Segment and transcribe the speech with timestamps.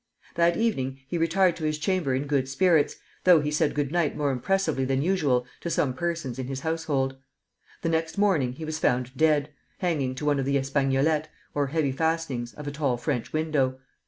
[0.33, 4.17] That evening he retired to his chamber in good spirits, though he said good night
[4.17, 7.17] more impressively than usual to some persons in his household.
[7.83, 11.91] The next morning he was found dead, hanging to one of the espagnolettes, or heavy
[11.91, 13.77] fastenings, of a tall French window.